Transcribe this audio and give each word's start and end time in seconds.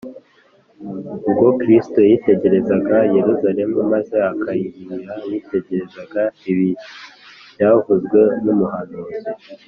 ’ubwo 1.31 1.49
kristo 1.59 1.99
yitegerezaga 2.09 2.97
yerusalemu 3.15 3.77
maze 3.91 4.15
akayiririra, 4.31 5.13
yitegerezaga 5.29 6.21
ibi 6.51 6.69
byavuzwe 7.51 8.19
n’umuhanuzi 8.43 9.19